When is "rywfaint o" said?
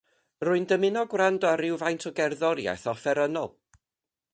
1.65-2.13